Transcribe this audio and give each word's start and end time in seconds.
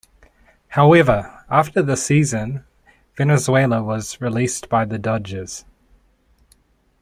However, 0.69 1.43
after 1.47 1.83
the 1.83 1.95
season, 1.95 2.63
Valenzuela 3.17 3.83
was 3.83 4.19
released 4.19 4.67
by 4.67 4.83
the 4.83 4.97
Dodgers. 4.97 5.63